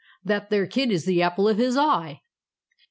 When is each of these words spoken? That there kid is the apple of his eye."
That 0.23 0.49
there 0.49 0.65
kid 0.65 0.89
is 0.91 1.05
the 1.05 1.21
apple 1.21 1.47
of 1.47 1.59
his 1.59 1.77
eye." 1.77 2.21